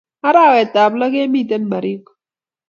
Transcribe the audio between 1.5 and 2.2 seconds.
Baringo.